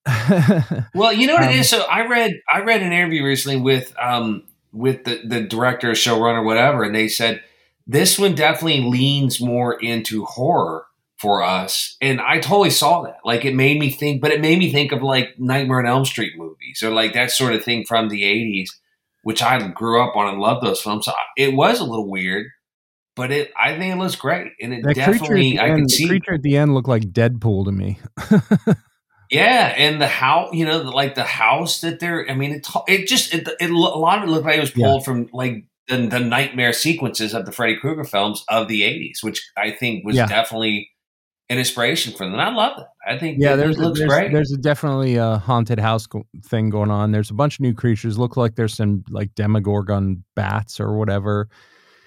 [0.94, 1.68] Well, you know what Um, it is.
[1.70, 6.44] So I read I read an interview recently with um with the the director, showrunner,
[6.44, 7.42] whatever, and they said
[7.86, 10.86] this one definitely leans more into horror
[11.18, 13.18] for us, and I totally saw that.
[13.24, 16.04] Like it made me think, but it made me think of like Nightmare on Elm
[16.04, 18.70] Street movies or like that sort of thing from the '80s,
[19.22, 21.06] which I grew up on and loved those films.
[21.06, 22.46] So it was a little weird,
[23.16, 25.82] but it I think it looks great, and it that definitely the I end, can
[25.84, 26.08] the see.
[26.08, 27.98] creature at the end looked like Deadpool to me.
[29.30, 32.28] Yeah, and the house, you know, like the house that they're.
[32.28, 34.76] I mean, it it just it, it a lot of it looked like it was
[34.76, 34.86] Yeah.
[34.86, 39.22] pulled from like the, the nightmare sequences of the Freddy Krueger films of the '80s,
[39.22, 40.26] which I think was Yeah.
[40.26, 40.90] definitely
[41.48, 42.32] an inspiration for them.
[42.34, 42.86] And I love it.
[43.06, 44.32] I think yeah, it, there's looks there's, great.
[44.32, 47.10] there's a definitely a haunted house go- thing going on.
[47.12, 48.18] There's a bunch of new creatures.
[48.18, 51.48] Look like there's some like Demogorgon bats or whatever.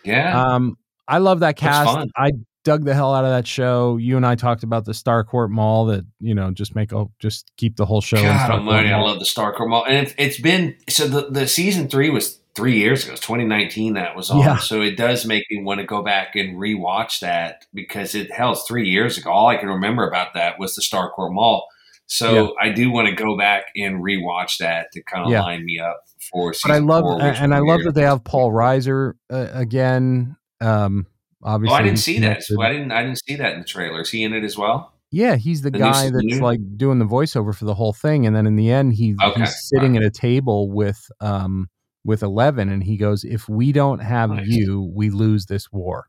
[0.06, 2.08] yeah, Um, I love that cast.
[2.18, 2.32] I
[2.63, 3.97] dug the hell out of that show.
[3.97, 7.52] You and I talked about the Starcourt Mall that you know just make a just
[7.58, 8.17] keep the whole show.
[8.17, 11.47] in God Almighty, I love the Starcourt Mall, and it, it's been so the the
[11.47, 13.13] season three was three years ago.
[13.13, 14.58] It's 2019 that was on, Yeah.
[14.58, 18.52] so it does make me want to go back and rewatch that because it hell,
[18.52, 19.32] it's three years ago.
[19.32, 21.67] All I can remember about that was the Starcourt Mall.
[22.06, 25.41] So I do want to go back and rewatch that to kind of Yeah.
[25.41, 27.19] line me up for But I love four.
[27.21, 30.36] and, and I love that they have Paul Reiser uh, again.
[30.62, 31.08] Um,
[31.44, 32.46] Oh, I didn't see that.
[32.48, 32.60] connected.
[32.62, 32.92] I didn't.
[32.92, 34.02] I didn't see that in the trailer.
[34.02, 34.94] Is he in it as well?
[35.12, 37.94] Yeah, he's the, The guy the that's new- like doing the voiceover for the whole
[37.94, 41.70] thing, and then in the end, he, Okay, he's sitting at a table with um
[42.04, 44.48] with Eleven, and he goes, "If we don't have Nice.
[44.48, 46.08] you, we lose this war."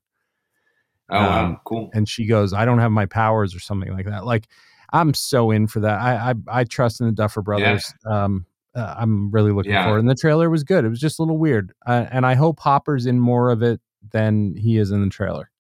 [1.11, 1.91] Oh, wow, Um, cool.
[1.93, 4.25] And she goes, "I don't have my powers," or something like that.
[4.25, 4.49] Like,
[4.93, 6.01] I'm so in for that.
[6.01, 7.93] I I, I trust in the Duffer Brothers.
[8.07, 9.87] Um, uh, I'm really looking Yeah.
[9.87, 10.01] for it.
[10.01, 10.85] And the trailer was good.
[10.85, 13.81] It was just a little weird, uh, and I hope Hopper's in more of it
[14.13, 15.51] than he is in the trailer.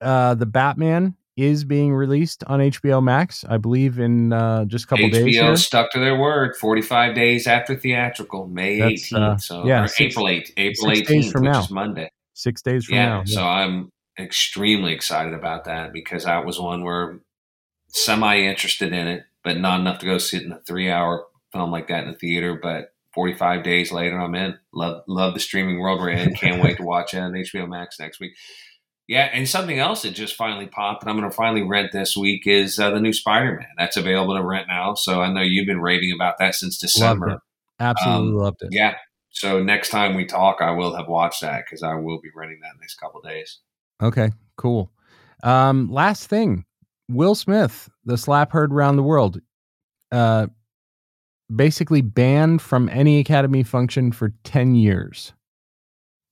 [0.00, 4.88] Uh, the Batman is being released on HBO Max, I believe, in uh, just a
[4.88, 5.36] couple days.
[5.36, 6.56] HBO stuck to their word.
[6.56, 9.12] Forty-five days after theatrical, May eighteenth.
[9.12, 11.60] uh, so yeah, six- April eighth, April eighteenth, from which now.
[11.60, 12.10] is Monday.
[12.34, 13.24] Six days from Yeah, now.
[13.24, 17.20] so I'm extremely excited about that because that was one where
[17.88, 21.88] semi interested in it, but not enough to go sit in a three-hour film like
[21.88, 22.58] that in the theater.
[22.62, 24.56] But 45 days later, I'm in.
[24.72, 26.34] Love love the streaming world we're in.
[26.34, 28.34] Can't wait to watch it on HBO Max next week.
[29.08, 32.16] Yeah, and something else that just finally popped, and I'm going to finally rent this
[32.16, 33.66] week is uh, the new Spider-Man.
[33.78, 34.94] That's available to rent now.
[34.94, 37.28] So I know you've been raving about that since December.
[37.28, 37.38] it.
[37.80, 38.68] Absolutely Um, loved it.
[38.72, 38.94] Yeah.
[39.30, 42.60] So next time we talk, I will have watched that because I will be renting
[42.62, 43.60] that next couple days.
[44.02, 44.90] Okay, cool.
[45.42, 46.64] Um, last thing,
[47.08, 49.40] Will Smith, the slap heard around the world,
[50.10, 50.48] uh,
[51.54, 55.32] basically banned from any Academy function for ten years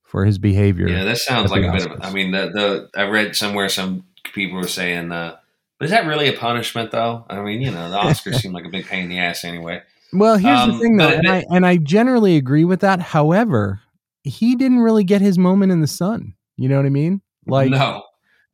[0.03, 0.89] for his behavior.
[0.89, 2.01] Yeah, that sounds like the a bit of.
[2.03, 5.37] I mean, the the I read somewhere some people were saying, uh,
[5.79, 7.25] but is that really a punishment though?
[7.29, 9.83] I mean, you know, the Oscars seem like a big pain in the ass anyway.
[10.13, 13.01] Well, here's the Um, thing, though, and I and I generally agree with that.
[13.01, 13.81] However,
[14.23, 16.35] he didn't really get his moment in the sun.
[16.57, 17.21] You know what I mean?
[17.47, 18.05] Like, no,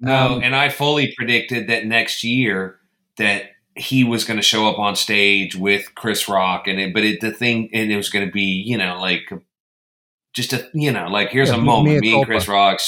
[0.01, 2.79] no, um, and I fully predicted that next year
[3.19, 7.03] that he was going to show up on stage with Chris Rock, and it, but
[7.03, 9.31] it, the thing, and it was going to be, you know, like
[10.35, 12.27] just a, you know, like here's Yeah, a moment, me and.
[12.27, 12.79] Chris Rock.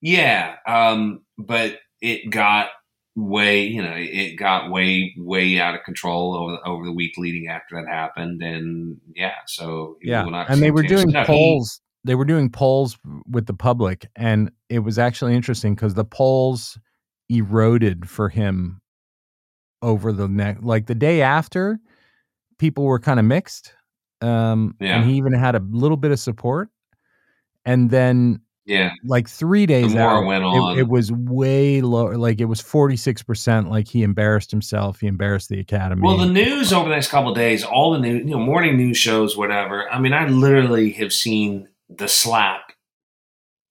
[0.00, 2.70] Yeah, um, but it got
[3.14, 7.48] way, you know, it got way, way out of control over over the week leading
[7.48, 11.80] after that happened, and yeah, so yeah, and they were doing no, he- polls.
[12.04, 16.78] they were doing polls with the public, and it was actually interesting because the polls
[17.28, 18.79] eroded for him
[19.82, 21.78] over the next, like the day after.
[22.58, 23.72] People were kind of mixed,
[24.20, 25.00] um, Yeah.
[25.00, 26.68] and he even had a little bit of support,
[27.64, 30.78] and then yeah, like three days more out, it went it- on.
[30.78, 32.18] It, was way lower.
[32.18, 33.70] Like it was forty six percent.
[33.70, 35.00] Like he embarrassed himself.
[35.00, 36.02] He embarrassed the academy.
[36.02, 38.76] Well, the news over the next couple of days, all the new, you know, morning
[38.76, 39.90] news shows, whatever.
[39.90, 42.69] I mean, I literally have seen the slap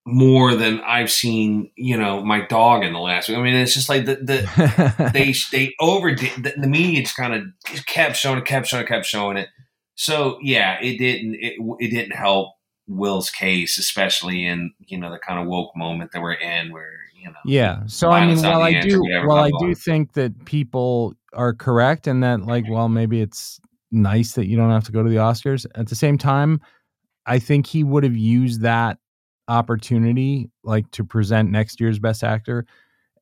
[0.06, 3.38] more than I've seen, you know, my dog in the last week.
[3.38, 6.44] I mean, it's just like the, the they they overdid.
[6.44, 9.50] The, the media just kind of kept showing it, kept showing it, kept showing it.
[9.96, 12.54] So yeah, it didn't it, it didn't help
[12.88, 16.94] Will's case, especially in you know the kind of woke moment that we're in, where
[17.16, 17.36] You know.
[17.46, 17.82] Yeah.
[17.86, 22.24] So I mean, while I do, while I do think that people are correct, and
[22.24, 22.74] that like, mm-hmm.
[22.74, 23.60] well, maybe it's
[23.92, 25.66] nice that you don't have to go to the Oscars.
[25.76, 26.62] At the same time,
[27.26, 28.98] I think he would have used that
[29.50, 32.66] opportunity, like to present next year's Best Actor,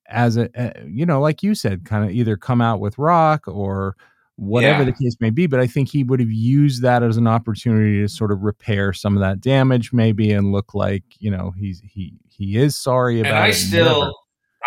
[0.09, 3.47] as a, a you know, like you said, kind of either come out with Rock
[3.47, 3.95] or
[4.36, 4.86] whatever yeah.
[4.86, 5.47] the case may be.
[5.47, 8.93] But I think he would have used that as an opportunity to sort of repair
[8.93, 13.19] some of that damage, maybe, and look like you know he's he he is sorry
[13.19, 13.34] about.
[13.34, 14.15] And I it still,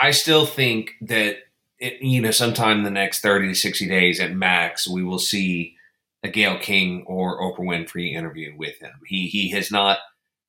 [0.00, 1.36] I still think that
[1.78, 5.18] it, you know, sometime in the next thirty to sixty days at max, we will
[5.18, 5.76] see
[6.22, 8.92] a Gayle King or Oprah Winfrey interview with him.
[9.06, 9.98] He he has not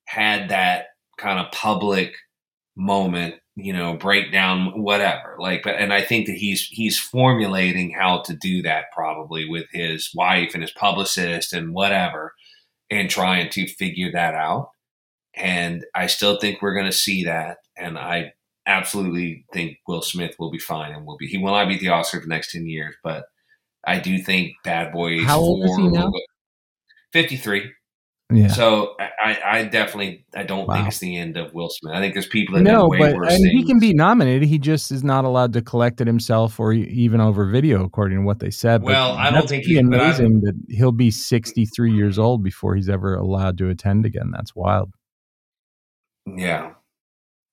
[0.04, 0.88] had that
[1.18, 2.14] kind of public
[2.76, 5.36] moment you know breakdown whatever.
[5.38, 9.66] Like but and i think that he's he's formulating how to do that probably with
[9.72, 12.34] his wife and his publicist and whatever
[12.90, 14.70] and trying to figure that out.
[15.34, 17.58] And i still think we're going to see that.
[17.76, 18.32] And i
[18.66, 21.88] absolutely think will smith will be fine and will be he will not beat the
[21.88, 23.24] oscar for the next 10 years but
[23.84, 26.12] i do think bad boys how old is he now?
[27.12, 27.72] 53
[28.32, 28.48] yeah.
[28.48, 30.74] So I, I definitely I don't wow.
[30.74, 31.94] think it's the end of Will Smith.
[31.94, 33.48] I think there's people that no, but and things.
[33.50, 34.48] he can be nominated.
[34.48, 38.24] He just is not allowed to collect it himself or even over video, according to
[38.24, 38.82] what they said.
[38.82, 42.88] Well, but I don't think he's amazing that he'll be 63 years old before he's
[42.88, 44.30] ever allowed to attend again.
[44.32, 44.92] That's wild.
[46.26, 46.72] Yeah.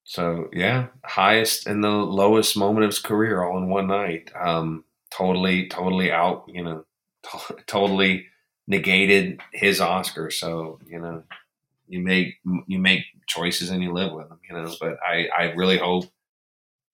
[0.04, 4.30] So yeah, highest and the lowest moment of his career all in one night.
[4.38, 6.44] Um, totally, totally out.
[6.48, 6.84] You know,
[7.22, 8.26] t- totally
[8.70, 10.30] negated his Oscar.
[10.30, 11.24] So you know,
[11.88, 14.38] you make you make choices and you live with them.
[14.48, 16.04] You know, but I I really hope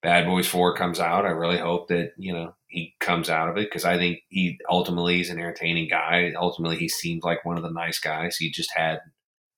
[0.02, 1.26] Bad Boys Four comes out.
[1.26, 4.58] I really hope that you know he comes out of it because I think he
[4.68, 6.32] ultimately is an entertaining guy.
[6.34, 8.38] Ultimately, he seems like one of the nice guys.
[8.38, 9.00] He just had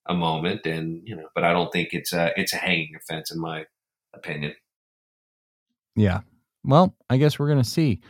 [0.07, 3.31] a moment, and you know, but I don't think it's a it's a hanging offense
[3.31, 3.67] in my
[4.13, 4.55] opinion.
[5.95, 6.21] Yeah.
[6.65, 8.01] Well, I guess we're gonna see.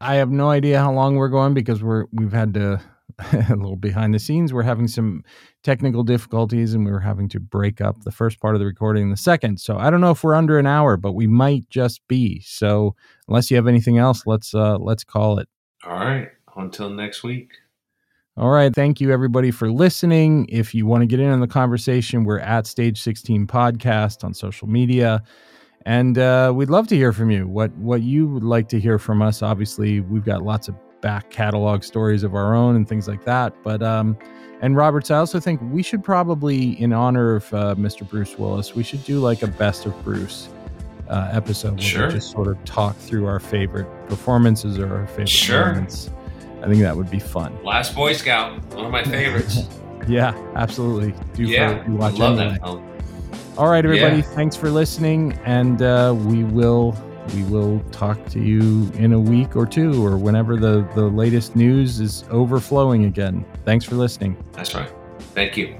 [0.00, 2.80] I have no idea how long we're going because we're we've had to
[3.32, 4.52] a little behind the scenes.
[4.52, 5.24] We're having some
[5.62, 9.10] technical difficulties and we were having to break up the first part of the recording
[9.10, 9.60] the second.
[9.60, 12.40] So I don't know if we're under an hour, but we might just be.
[12.40, 12.94] So
[13.28, 15.48] unless you have anything else, let's uh let's call it.
[15.84, 16.28] All right.
[16.56, 17.52] Until next week.
[18.36, 18.74] All right.
[18.74, 20.46] Thank you, everybody, for listening.
[20.48, 24.32] If you want to get in on the conversation, we're at Stage 16 Podcast on
[24.32, 25.22] social media.
[25.84, 27.46] And uh, we'd love to hear from you.
[27.46, 29.42] What what you would like to hear from us.
[29.42, 33.52] Obviously, we've got lots of back catalog stories of our own and things like that.
[33.62, 34.16] But um,
[34.62, 38.08] and Roberts, I also think we should probably, in honor of uh, Mr.
[38.08, 40.48] Bruce Willis, we should do like a best of Bruce
[41.08, 42.06] uh, episode where sure.
[42.06, 45.66] we just sort of talk through our favorite performances or our favorite sure.
[45.66, 46.10] moments.
[46.62, 47.58] I think that would be fun.
[47.64, 49.66] Last Boy Scout, one of my favorites.
[50.08, 51.12] yeah, absolutely.
[51.34, 52.88] Do yeah, for, watch I love that film.
[53.58, 54.18] All right, everybody.
[54.18, 54.22] Yeah.
[54.22, 56.96] Thanks for listening, and uh, we will
[57.32, 61.56] we will talk to you in a week or two or whenever the, the latest
[61.56, 63.44] news is overflowing again.
[63.64, 64.36] Thanks for listening.
[64.52, 64.90] That's right.
[65.34, 65.76] Thank you.